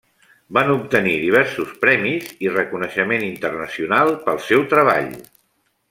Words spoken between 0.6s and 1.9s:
obtenir diversos